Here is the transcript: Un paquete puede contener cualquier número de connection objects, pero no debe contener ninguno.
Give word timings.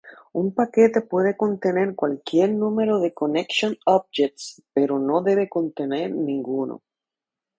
Un 0.33 0.55
paquete 0.55 1.01
puede 1.01 1.37
contener 1.37 1.93
cualquier 1.93 2.49
número 2.53 2.99
de 2.99 3.13
connection 3.13 3.77
objects, 3.85 4.63
pero 4.73 4.97
no 4.97 5.21
debe 5.21 5.47
contener 5.47 6.09
ninguno. 6.15 6.81